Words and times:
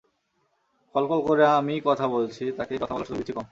কলকল 0.95 1.19
করে 1.27 1.43
আমিই 1.57 1.81
কথা 1.85 2.05
বলছি, 2.07 2.43
তাকে 2.57 2.73
কথা 2.81 2.93
বলার 2.93 3.07
সুযোগ 3.07 3.19
দিচ্ছি 3.19 3.33
কম। 3.33 3.45